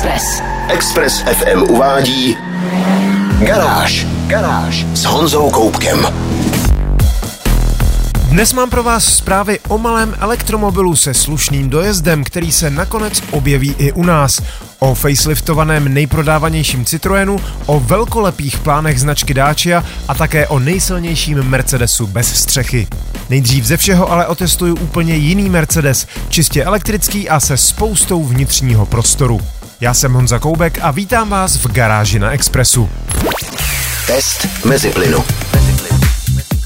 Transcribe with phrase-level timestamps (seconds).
[0.00, 0.42] Express.
[0.68, 2.36] Express FM uvádí
[3.38, 4.06] Garáž.
[4.26, 6.06] Garáž s Honzou Koupkem.
[8.24, 13.74] Dnes mám pro vás zprávy o malém elektromobilu se slušným dojezdem, který se nakonec objeví
[13.78, 14.40] i u nás.
[14.78, 17.36] O faceliftovaném nejprodávanějším Citroenu,
[17.66, 22.88] o velkolepých plánech značky Dacia a také o nejsilnějším Mercedesu bez střechy.
[23.30, 29.40] Nejdřív ze všeho ale otestuju úplně jiný Mercedes, čistě elektrický a se spoustou vnitřního prostoru.
[29.80, 32.88] Já jsem Honza Koubek a vítám vás v garáži na Expressu.
[34.06, 35.24] Test mezi plynu.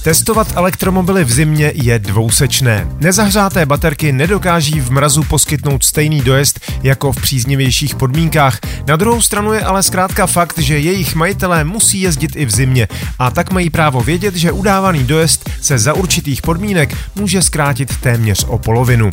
[0.03, 2.89] Testovat elektromobily v zimě je dvousečné.
[3.01, 8.59] Nezahřáté baterky nedokáží v mrazu poskytnout stejný dojezd jako v příznivějších podmínkách.
[8.87, 12.89] Na druhou stranu je ale zkrátka fakt, že jejich majitelé musí jezdit i v zimě
[13.19, 18.45] a tak mají právo vědět, že udávaný dojezd se za určitých podmínek může zkrátit téměř
[18.49, 19.11] o polovinu.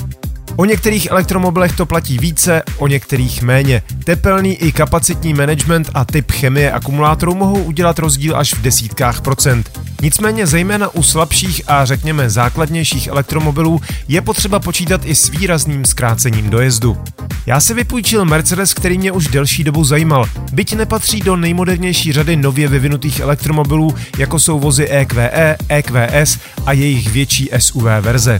[0.61, 3.83] O některých elektromobilech to platí více, o některých méně.
[4.03, 9.81] Tepelný i kapacitní management a typ chemie akumulátorů mohou udělat rozdíl až v desítkách procent.
[10.01, 16.49] Nicméně zejména u slabších a řekněme základnějších elektromobilů je potřeba počítat i s výrazným zkrácením
[16.49, 16.97] dojezdu.
[17.45, 22.35] Já si vypůjčil Mercedes, který mě už delší dobu zajímal, byť nepatří do nejmodernější řady
[22.35, 28.39] nově vyvinutých elektromobilů, jako jsou vozy EQE, EQS a jejich větší SUV verze.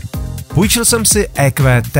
[0.54, 1.96] Půjčil jsem si EQT,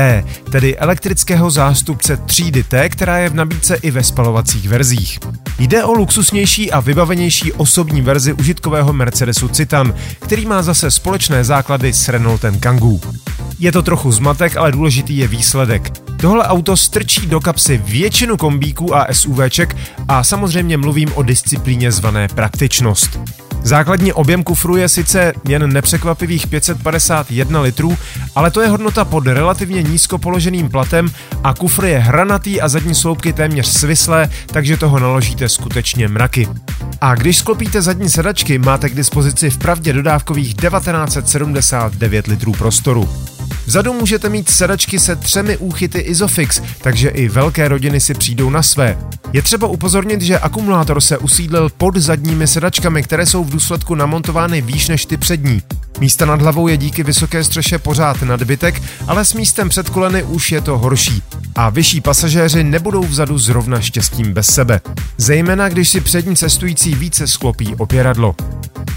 [0.51, 5.19] tedy elektrického zástupce třídy T, která je v nabídce i ve spalovacích verzích.
[5.59, 11.93] Jde o luxusnější a vybavenější osobní verzi užitkového Mercedesu Citan, který má zase společné základy
[11.93, 12.99] s Renaultem Kangoo.
[13.59, 15.91] Je to trochu zmatek, ale důležitý je výsledek.
[16.17, 19.75] Tohle auto strčí do kapsy většinu kombíků a SUVček
[20.07, 23.19] a samozřejmě mluvím o disciplíně zvané praktičnost.
[23.63, 27.97] Základní objem kufru je sice jen nepřekvapivých 551 litrů,
[28.35, 31.11] ale to je hodnota pod relativně nízko položeným platem
[31.43, 36.47] a kufr je hranatý a zadní sloupky téměř svislé, takže toho naložíte skutečně mraky.
[37.01, 43.09] A když sklopíte zadní sedačky, máte k dispozici v pravdě dodávkových 1979 litrů prostoru.
[43.65, 48.63] Vzadu můžete mít sedačky se třemi úchyty Isofix, takže i velké rodiny si přijdou na
[48.63, 48.97] své.
[49.33, 54.61] Je třeba upozornit, že akumulátor se usídlil pod zadními sedačkami, které jsou v důsledku namontovány
[54.61, 55.61] výš než ty přední.
[55.99, 60.51] Místa nad hlavou je díky vysoké střeše pořád nadbytek, ale s místem před koleny už
[60.51, 61.23] je to horší.
[61.55, 64.81] A vyšší pasažéři nebudou vzadu zrovna štěstím bez sebe.
[65.17, 68.35] Zejména když si přední cestující více sklopí opěradlo.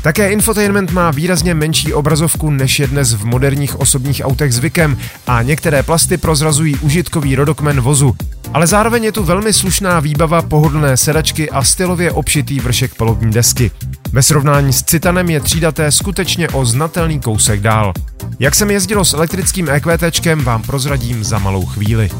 [0.07, 5.43] Také infotainment má výrazně menší obrazovku než je dnes v moderních osobních autech zvykem a
[5.43, 8.17] některé plasty prozrazují užitkový rodokmen vozu.
[8.53, 13.71] Ale zároveň je tu velmi slušná výbava pohodlné sedačky a stylově obšitý vršek palubní desky.
[14.13, 17.93] Ve srovnání s Citanem je třídaté skutečně o znatelný kousek dál.
[18.39, 22.11] Jak jsem jezdilo s elektrickým EQTčkem, vám prozradím za malou chvíli.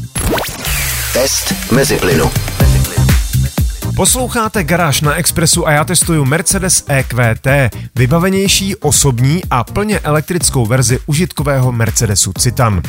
[1.13, 2.31] Test mezi plynu.
[3.97, 7.47] Posloucháte Garáž na Expressu a já testuju Mercedes EQT,
[7.95, 12.81] vybavenější, osobní a plně elektrickou verzi užitkového Mercedesu Citan.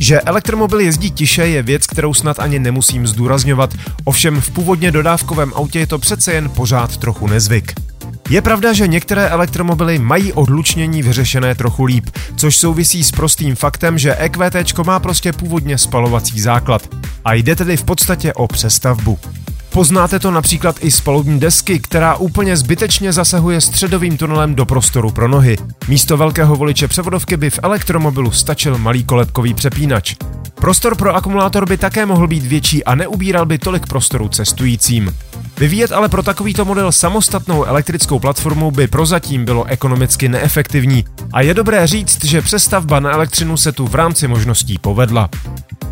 [0.00, 5.52] Že elektromobil jezdí tiše je věc, kterou snad ani nemusím zdůrazňovat, ovšem v původně dodávkovém
[5.54, 7.72] autě je to přece jen pořád trochu nezvyk.
[8.30, 13.98] Je pravda, že některé elektromobily mají odlučnění vyřešené trochu líp, což souvisí s prostým faktem,
[13.98, 16.88] že EQT má prostě původně spalovací základ.
[17.24, 19.18] A jde tedy v podstatě o přestavbu.
[19.72, 25.10] Poznáte to například i z palubní desky, která úplně zbytečně zasahuje středovým tunelem do prostoru
[25.10, 25.56] pro nohy.
[25.88, 30.14] Místo velkého voliče převodovky by v elektromobilu stačil malý kolebkový přepínač.
[30.54, 35.16] Prostor pro akumulátor by také mohl být větší a neubíral by tolik prostoru cestujícím.
[35.58, 41.54] Vyvíjet ale pro takovýto model samostatnou elektrickou platformu by prozatím bylo ekonomicky neefektivní a je
[41.54, 45.28] dobré říct, že přestavba na elektřinu se tu v rámci možností povedla.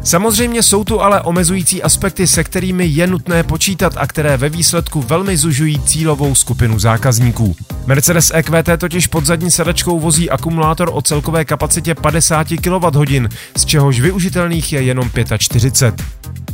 [0.03, 5.03] Samozřejmě jsou tu ale omezující aspekty, se kterými je nutné počítat a které ve výsledku
[5.03, 7.57] velmi zužují cílovou skupinu zákazníků.
[7.87, 14.01] Mercedes EQT totiž pod zadní sedačkou vozí akumulátor o celkové kapacitě 50 kWh, z čehož
[14.01, 16.05] využitelných je jenom 45.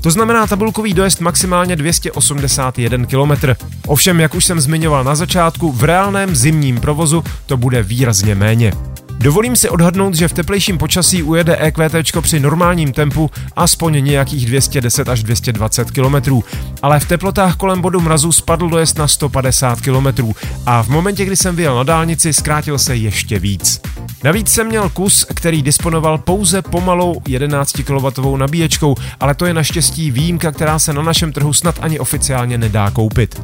[0.00, 3.46] To znamená tabulkový dojezd maximálně 281 km.
[3.86, 8.72] Ovšem, jak už jsem zmiňoval na začátku, v reálném zimním provozu to bude výrazně méně.
[9.18, 15.08] Dovolím si odhadnout, že v teplejším počasí ujede EQT při normálním tempu aspoň nějakých 210
[15.08, 16.40] až 220 km,
[16.82, 20.32] ale v teplotách kolem bodu mrazu spadl dojezd na 150 km
[20.66, 23.80] a v momentě, kdy jsem vyjel na dálnici, zkrátil se ještě víc.
[24.24, 30.10] Navíc jsem měl kus, který disponoval pouze pomalou 11 kW nabíječkou, ale to je naštěstí
[30.10, 33.40] výjimka, která se na našem trhu snad ani oficiálně nedá koupit.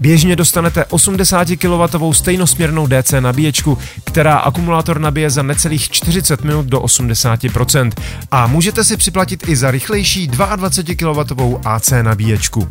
[0.00, 6.80] Běžně dostanete 80 kW stejnosměrnou DC nabíječku, která akumulátor nabije za necelých 40 minut do
[6.80, 7.92] 80%
[8.30, 12.68] a můžete si připlatit i za rychlejší 22 kW AC nabíječku.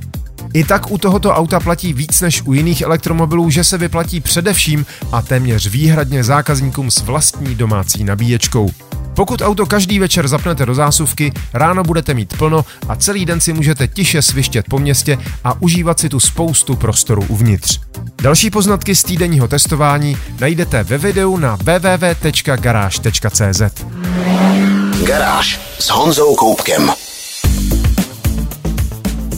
[0.54, 4.86] I tak u tohoto auta platí víc než u jiných elektromobilů, že se vyplatí především
[5.12, 8.70] a téměř výhradně zákazníkům s vlastní domácí nabíječkou.
[9.16, 13.54] Pokud auto každý večer zapnete do zásuvky, ráno budete mít plno a celý den si
[13.54, 17.80] můžete tiše svištět po městě a užívat si tu spoustu prostoru uvnitř.
[18.22, 23.62] Další poznatky z týdenního testování najdete ve videu na www.garáž.cz.
[25.04, 26.92] Garáž s Honzou Koupkem.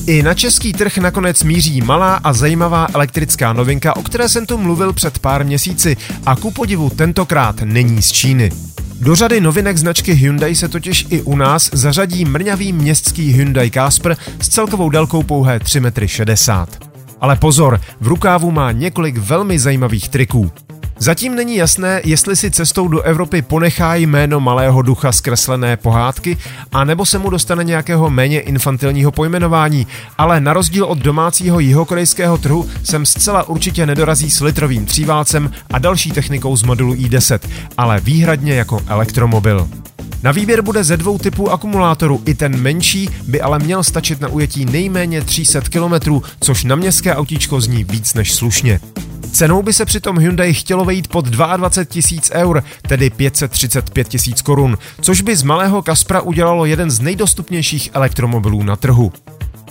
[0.07, 4.57] I na český trh nakonec míří malá a zajímavá elektrická novinka, o které jsem tu
[4.57, 8.51] mluvil před pár měsíci a ku podivu tentokrát není z Číny.
[8.99, 14.17] Do řady novinek značky Hyundai se totiž i u nás zařadí mrňavý městský Hyundai Casper
[14.39, 16.67] s celkovou délkou pouhé 3,60 m.
[17.21, 20.51] Ale pozor, v rukávu má několik velmi zajímavých triků.
[20.99, 26.37] Zatím není jasné, jestli si cestou do Evropy ponechá jméno malého ducha zkreslené pohádky,
[26.71, 29.87] a nebo se mu dostane nějakého méně infantilního pojmenování,
[30.17, 35.79] ale na rozdíl od domácího jihokorejského trhu sem zcela určitě nedorazí s litrovým tříválcem a
[35.79, 37.39] další technikou z modulu i10,
[37.77, 39.69] ale výhradně jako elektromobil.
[40.23, 44.27] Na výběr bude ze dvou typů akumulátoru, i ten menší by ale měl stačit na
[44.27, 48.79] ujetí nejméně 300 km, což na městské autíčko zní víc než slušně.
[49.33, 54.77] Cenou by se přitom Hyundai chtělo vejít pod 22 tisíc eur, tedy 535 tisíc korun,
[55.01, 59.11] což by z malého Kaspra udělalo jeden z nejdostupnějších elektromobilů na trhu.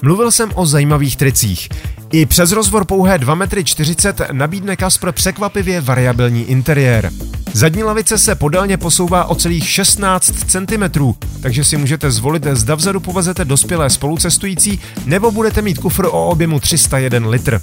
[0.03, 1.69] Mluvil jsem o zajímavých tricích.
[2.13, 7.11] I přes rozvor pouhé 2,40 m nabídne Kasper překvapivě variabilní interiér.
[7.53, 13.01] Zadní lavice se podélně posouvá o celých 16 cm, takže si můžete zvolit, zda vzadu
[13.01, 17.61] povezete dospělé spolucestující nebo budete mít kufr o objemu 301 litr.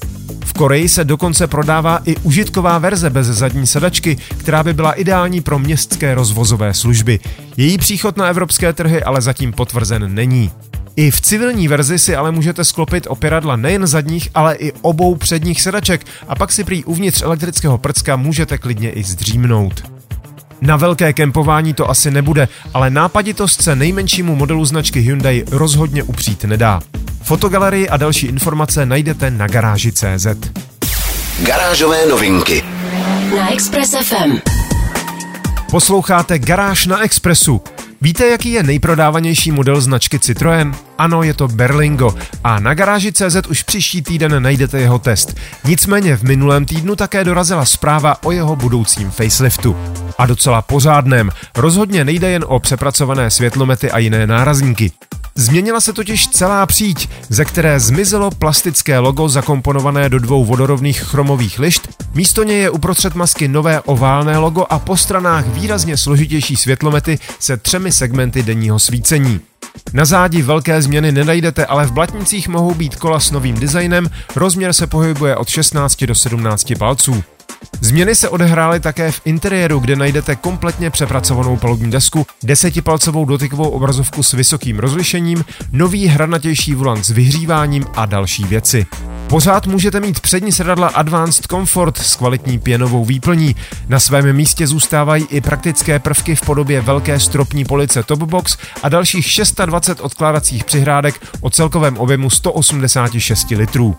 [0.60, 5.60] Koreji se dokonce prodává i užitková verze bez zadní sedačky, která by byla ideální pro
[5.60, 7.20] městské rozvozové služby.
[7.58, 10.52] Její příchod na evropské trhy ale zatím potvrzen není.
[10.96, 15.62] I v civilní verzi si ale můžete sklopit opěradla nejen zadních, ale i obou předních
[15.62, 19.99] sedaček a pak si prý uvnitř elektrického prcka můžete klidně i zdřímnout.
[20.62, 26.44] Na velké kempování to asi nebude, ale nápaditost se nejmenšímu modelu značky Hyundai rozhodně upřít
[26.44, 26.82] nedá.
[27.24, 30.28] Fotogalerii a další informace najdete na garáži.cz.
[31.44, 32.64] Garážové novinky
[33.38, 34.38] Na Express FM.
[35.72, 37.62] Posloucháte Garáž na Expressu.
[38.02, 40.74] Víte, jaký je nejprodávanější model značky Citroën?
[40.98, 45.38] Ano, je to Berlingo a na garáži CZ už příští týden najdete jeho test.
[45.64, 49.76] Nicméně v minulém týdnu také dorazila zpráva o jeho budoucím faceliftu.
[50.20, 51.30] A docela pořádném.
[51.58, 54.92] Rozhodně nejde jen o přepracované světlomety a jiné nárazníky.
[55.36, 61.60] Změnila se totiž celá příď, ze které zmizelo plastické logo zakomponované do dvou vodorovných chromových
[61.60, 67.20] lišt, místo něj je uprostřed masky nové oválné logo a po stranách výrazně složitější světlomety
[67.40, 69.40] se třemi segmenty denního svícení.
[69.94, 74.74] Na zádi velké změny nenajdete, ale v blatnicích mohou být kola s novým designem, rozměr
[74.74, 77.24] se pohybuje od 16 do 17 palců.
[77.82, 84.24] Změny se odehrály také v interiéru, kde najdete kompletně přepracovanou palubní desku, desetipalcovou dotykovou obrazovku
[84.24, 88.86] s vysokým rozlišením, nový hranatější volant s vyhříváním a další věci.
[89.28, 93.56] Pořád můžete mít přední sedadla Advanced Comfort s kvalitní pěnovou výplní.
[93.90, 99.26] Na svém místě zůstávají i praktické prvky v podobě velké stropní police Topbox a dalších
[99.26, 103.96] 620 odkládacích přihrádek o celkovém objemu 186 litrů.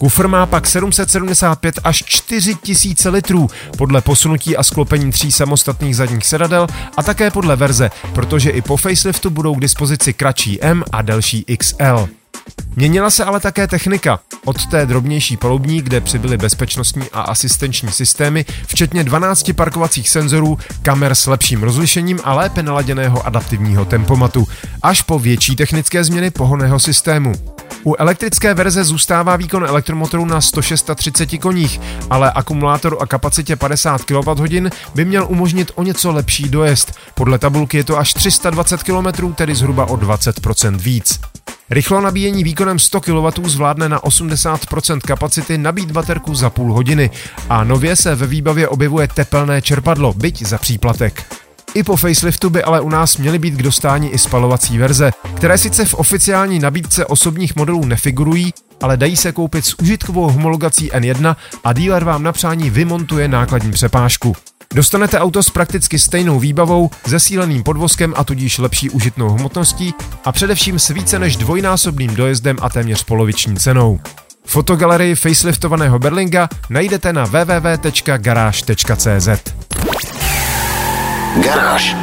[0.00, 6.66] Kufr má pak 775 až 4000 litrů podle posunutí a sklopení tří samostatných zadních sedadel
[6.96, 11.44] a také podle verze, protože i po faceliftu budou k dispozici kratší M a delší
[11.58, 12.08] XL.
[12.76, 14.20] Měnila se ale také technika.
[14.44, 21.14] Od té drobnější palubní, kde přibyly bezpečnostní a asistenční systémy, včetně 12 parkovacích senzorů, kamer
[21.14, 24.48] s lepším rozlišením a lépe naladěného adaptivního tempomatu,
[24.82, 27.59] až po větší technické změny pohoného systému.
[27.84, 34.70] U elektrické verze zůstává výkon elektromotoru na 136 koních, ale akumulátor a kapacitě 50 kWh
[34.94, 36.92] by měl umožnit o něco lepší dojezd.
[37.14, 41.20] Podle tabulky je to až 320 km, tedy zhruba o 20% víc.
[41.70, 47.10] Rychlo nabíjení výkonem 100 kW zvládne na 80% kapacity nabít baterku za půl hodiny
[47.48, 51.24] a nově se ve výbavě objevuje tepelné čerpadlo, byť za příplatek.
[51.74, 55.58] I po faceliftu by ale u nás měly být k dostání i spalovací verze, které
[55.58, 61.36] sice v oficiální nabídce osobních modelů nefigurují, ale dají se koupit s užitkovou homologací N1
[61.64, 64.36] a dealer vám na přání vymontuje nákladní přepážku.
[64.74, 70.78] Dostanete auto s prakticky stejnou výbavou, zesíleným podvozkem a tudíž lepší užitnou hmotností a především
[70.78, 74.00] s více než dvojnásobným dojezdem a téměř poloviční cenou.
[74.46, 78.10] Fotogalerii faceliftovaného Berlinga najdete na www.garage.cz.
[81.36, 81.96] Garáž.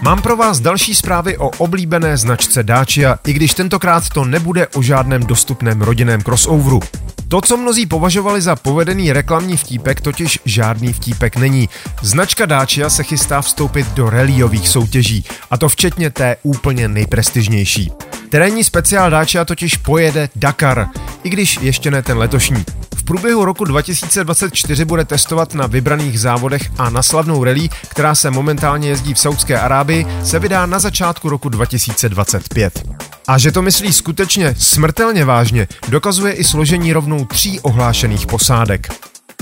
[0.00, 4.82] Mám pro vás další zprávy o oblíbené značce Dacia, i když tentokrát to nebude o
[4.82, 6.80] žádném dostupném rodinném crossoveru.
[7.28, 11.68] To, co mnozí považovali za povedený reklamní vtípek, totiž žádný vtípek není.
[12.02, 17.92] Značka Dacia se chystá vstoupit do rallyových soutěží, a to včetně té úplně nejprestižnější.
[18.30, 20.86] Terénní speciál Dacia totiž pojede Dakar,
[21.22, 22.64] i když ještě ne ten letošní.
[23.08, 28.88] Průběhu roku 2024 bude testovat na vybraných závodech a na slavnou rally, která se momentálně
[28.88, 32.88] jezdí v Saudské Arábii, se vydá na začátku roku 2025.
[33.28, 38.92] A že to myslí skutečně smrtelně vážně, dokazuje i složení rovnou tří ohlášených posádek.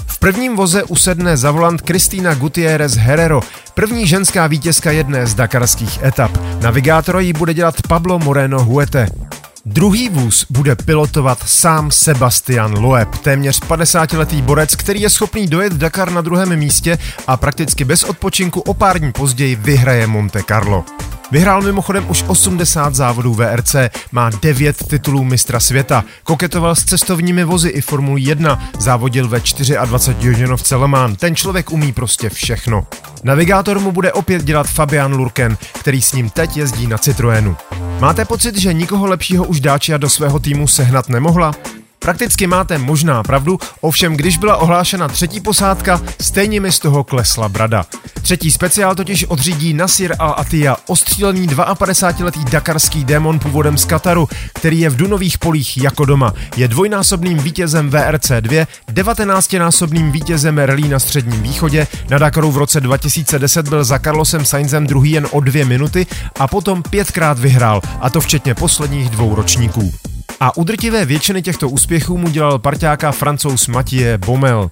[0.06, 3.40] V prvním voze usedne za volant Kristýna Gutierrez Herrero,
[3.74, 6.30] první ženská vítězka jedné z dakarských etap.
[6.62, 9.25] Navigátora jí bude dělat Pablo Moreno Huete.
[9.68, 16.12] Druhý vůz bude pilotovat sám Sebastian Loeb, téměř 50-letý borec, který je schopný dojet Dakar
[16.12, 20.84] na druhém místě a prakticky bez odpočinku o pár dní později vyhraje Monte Carlo.
[21.30, 23.76] Vyhrál mimochodem už 80 závodů VRC,
[24.12, 29.40] má 9 titulů mistra světa, koketoval s cestovními vozy i Formuli 1, závodil ve
[29.84, 32.86] 24 hodinovce Le Mans, ten člověk umí prostě všechno.
[33.24, 37.56] Navigátor mu bude opět dělat Fabian Lurken, který s ním teď jezdí na Citroenu.
[38.00, 41.54] Máte pocit, že nikoho lepšího už Dacia do svého týmu sehnat nemohla?
[42.06, 47.48] Prakticky máte možná pravdu, ovšem když byla ohlášena třetí posádka, stejně mi z toho klesla
[47.48, 47.84] brada.
[48.22, 54.90] Třetí speciál totiž odřídí Nasir al-Attiyah, ostřílený 52-letý dakarský démon původem z Kataru, který je
[54.90, 56.34] v Dunových polích jako doma.
[56.56, 63.68] Je dvojnásobným vítězem VRC2, 19-násobným vítězem rally na středním východě, na Dakaru v roce 2010
[63.68, 66.06] byl za Carlosem Sainzem druhý jen o dvě minuty
[66.38, 70.15] a potom pětkrát vyhrál, a to včetně posledních dvou ročníků.
[70.46, 74.68] A udrtivé většiny těchto úspěchů mu dělal parťáka francouz Mathieu Bomel.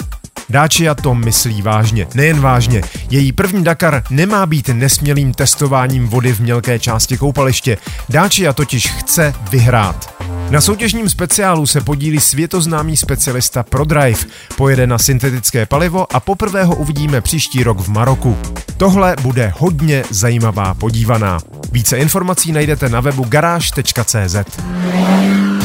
[0.51, 2.83] Dacia to myslí vážně, nejen vážně.
[3.11, 7.79] Její první Dakar nemá být nesmělým testováním vody v mělké části koupaliště.
[8.09, 10.15] Dacia totiž chce vyhrát.
[10.51, 14.25] Na soutěžním speciálu se podílí světoznámý specialista ProDrive.
[14.57, 18.37] Pojede na syntetické palivo a poprvé ho uvidíme příští rok v Maroku.
[18.77, 21.39] Tohle bude hodně zajímavá podívaná.
[21.73, 24.37] Více informací najdete na webu garáž.cz.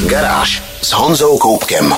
[0.08, 1.94] Garáž s Honzou Koupkem.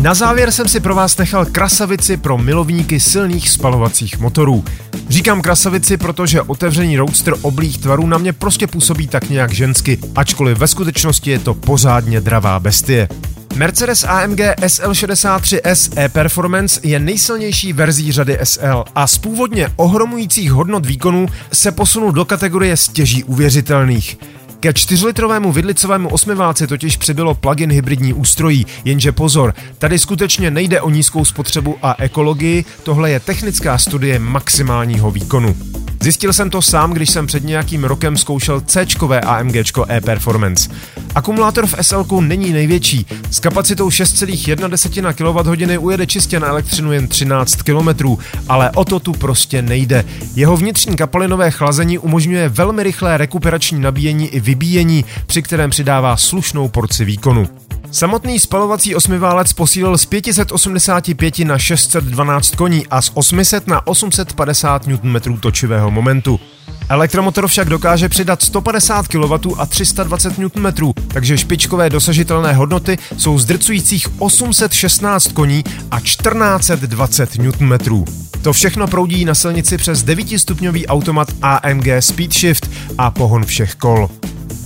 [0.00, 4.64] Na závěr jsem si pro vás nechal krasavici pro milovníky silných spalovacích motorů.
[5.08, 10.58] Říkám krasavici, protože otevřený roadster oblých tvarů na mě prostě působí tak nějak žensky, ačkoliv
[10.58, 13.08] ve skutečnosti je to pořádně dravá bestie.
[13.56, 21.26] Mercedes AMG SL63S e-Performance je nejsilnější verzí řady SL a z původně ohromujících hodnot výkonů
[21.52, 24.18] se posunul do kategorie stěží uvěřitelných.
[24.60, 30.90] Ke čtyřlitrovému vidlicovému osmiválci totiž přibylo plug-in hybridní ústrojí, jenže pozor, tady skutečně nejde o
[30.90, 35.56] nízkou spotřebu a ekologii, tohle je technická studie maximálního výkonu.
[36.00, 38.86] Zjistil jsem to sám, když jsem před nějakým rokem zkoušel C
[39.22, 39.56] AMG
[39.88, 40.70] e-Performance.
[41.14, 43.06] Akumulátor v SL není největší.
[43.30, 48.16] S kapacitou 6,1 kWh ujede čistě na elektřinu jen 13 km,
[48.48, 50.04] ale o to tu prostě nejde.
[50.34, 56.68] Jeho vnitřní kapolinové chlazení umožňuje velmi rychlé rekuperační nabíjení i vybíjení, při kterém přidává slušnou
[56.68, 57.48] porci výkonu.
[57.90, 65.38] Samotný spalovací osmiválec posílil z 585 na 612 koní a z 800 na 850 Nm
[65.40, 66.40] točivého momentu.
[66.88, 74.08] Elektromotor však dokáže přidat 150 kW a 320 Nm, takže špičkové dosažitelné hodnoty jsou zdrcujících
[74.18, 78.04] 816 koní a 1420 Nm.
[78.42, 84.08] To všechno proudí na silnici přes 9-stupňový automat AMG Speedshift a pohon všech kol.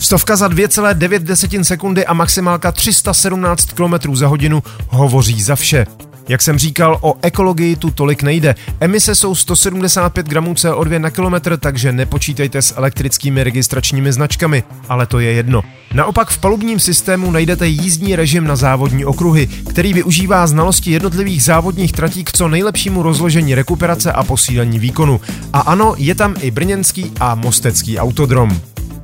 [0.01, 5.87] Stovka za 2,9 sekundy a maximálka 317 km za hodinu hovoří za vše.
[6.29, 8.55] Jak jsem říkal, o ekologii tu tolik nejde.
[8.81, 15.21] Emise jsou 175 gramů CO2 na kilometr, takže nepočítejte s elektrickými registračními značkami, ale to
[15.21, 15.63] je jedno.
[15.95, 21.93] Naopak v palubním systému najdete jízdní režim na závodní okruhy, který využívá znalosti jednotlivých závodních
[21.93, 25.21] tratí k co nejlepšímu rozložení rekuperace a posílení výkonu.
[25.53, 28.61] A ano, je tam i brněnský a mostecký autodrom.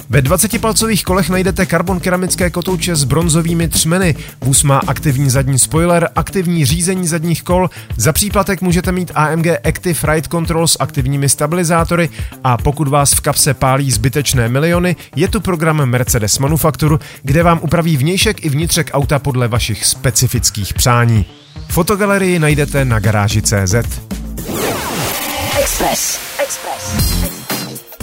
[0.09, 4.15] Ve 20-palcových kolech najdete karbon keramické kotouče s bronzovými třmeny.
[4.41, 7.71] Vůz má aktivní zadní spoiler, aktivní řízení zadních kol.
[7.97, 12.09] Za příplatek můžete mít AMG Active Ride Control s aktivními stabilizátory
[12.45, 17.61] a pokud vás v kapse pálí zbytečné miliony, je tu program Mercedes Manufacture, kde vám
[17.63, 21.27] upraví vnějšek i vnitřek auta podle vašich specifických přání.
[21.69, 23.75] Fotogalerii najdete na garáži.cz.
[25.61, 26.36] Express.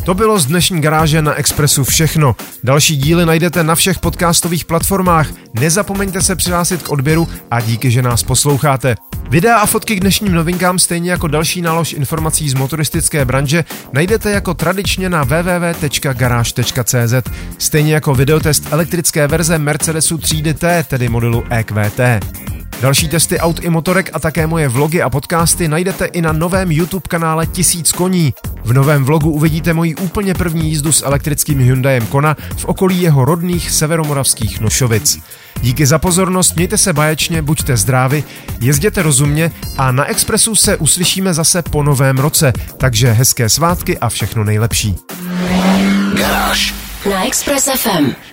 [0.06, 2.36] To bylo z dnešní garáže na Expressu všechno.
[2.64, 5.28] Další díly najdete na všech podcastových platformách.
[5.54, 8.96] Nezapomeňte se přihlásit k odběru a díky, že nás posloucháte.
[9.30, 14.32] Videa a fotky k dnešním novinkám, stejně jako další nálož informací z motoristické branže, najdete
[14.32, 17.14] jako tradičně na www.garage.cz,
[17.58, 22.00] stejně jako videotest elektrické verze Mercedesu třídy T, tedy modelu EQT.
[22.84, 26.72] Další testy aut i motorek a také moje vlogy a podcasty najdete i na novém
[26.72, 28.34] YouTube kanále Tisíc koní.
[28.64, 33.26] V novém vlogu uvidíte moji úplně první jízdu s elektrickým Hyundaiem Kona v okolí jeho
[33.26, 35.20] rodných severomoravských Nošovic.
[35.62, 38.24] Díky za pozornost, mějte se báječně, buďte zdraví,
[38.60, 44.10] jezděte rozumně a na Expressu se uslyšíme zase po novém roce, takže hezké svátky a
[44.10, 44.96] všechno nejlepší.
[46.18, 46.74] Garáž
[47.12, 48.33] Na Express FM.